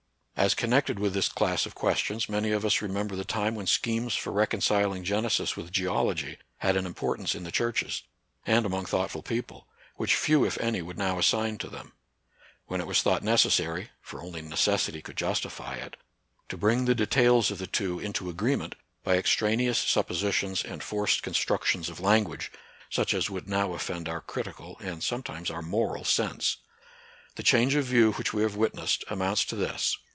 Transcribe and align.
As 0.37 0.55
connected 0.55 0.97
with 0.97 1.13
this 1.13 1.29
class 1.29 1.67
of 1.67 1.75
questions, 1.75 2.27
many 2.27 2.49
of 2.51 2.65
us 2.65 2.81
remember 2.81 3.15
the 3.15 3.23
time 3.23 3.53
when 3.53 3.67
schemes 3.67 4.13
8 4.17 4.25
NATURAL 4.25 4.25
SCIENCE 4.25 4.25
AND 4.25 4.25
RELIGION. 4.25 4.33
for 4.33 4.39
reconciling 4.75 5.03
Genesis 5.03 5.55
with 5.55 5.71
Geology 5.71 6.37
had 6.57 6.75
an 6.75 6.87
importance 6.87 7.35
in 7.35 7.43
the 7.43 7.51
churches, 7.51 8.01
and 8.47 8.65
among 8.65 8.87
thought 8.87 9.11
ful 9.11 9.21
people, 9.21 9.67
which 9.97 10.15
few 10.15 10.43
if 10.43 10.57
any 10.59 10.81
would 10.81 10.97
now 10.97 11.19
assign 11.19 11.59
to 11.59 11.69
them; 11.69 11.93
when 12.65 12.81
it 12.81 12.87
was 12.87 13.03
thought 13.03 13.21
necessary— 13.21 13.91
for 14.01 14.19
only 14.23 14.41
necessity 14.41 14.99
could 14.99 15.15
justify 15.15 15.75
it— 15.75 15.95
to 16.49 16.57
bring 16.57 16.85
the 16.85 16.95
details 16.95 17.51
of 17.51 17.59
the 17.59 17.67
two 17.67 17.99
into 17.99 18.27
agreement 18.27 18.73
by 19.03 19.17
extraneous 19.19 19.77
suppositions 19.77 20.63
and 20.63 20.81
forced 20.81 21.21
constructions 21.21 21.87
of 21.87 21.99
lan 21.99 22.23
gu.age, 22.23 22.51
such 22.89 23.13
as 23.13 23.29
would 23.29 23.47
now 23.47 23.73
offend 23.73 24.09
our 24.09 24.21
critical 24.21 24.75
and 24.79 25.03
sometimes 25.03 25.51
our 25.51 25.61
moral 25.61 26.03
sense. 26.03 26.57
The 27.35 27.43
change 27.43 27.75
of 27.75 27.85
view 27.85 28.13
which 28.13 28.33
we 28.33 28.41
have 28.41 28.55
witnessed 28.55 29.03
amounts 29.07 29.45
to 29.45 29.55
this. 29.55 29.95